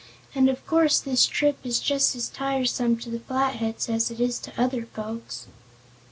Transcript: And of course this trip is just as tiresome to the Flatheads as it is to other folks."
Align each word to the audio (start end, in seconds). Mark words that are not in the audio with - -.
And 0.33 0.49
of 0.49 0.65
course 0.65 0.99
this 0.99 1.27
trip 1.27 1.59
is 1.63 1.79
just 1.79 2.15
as 2.15 2.27
tiresome 2.27 2.97
to 3.01 3.09
the 3.11 3.19
Flatheads 3.19 3.87
as 3.87 4.09
it 4.09 4.19
is 4.19 4.39
to 4.39 4.51
other 4.59 4.87
folks." 4.87 5.45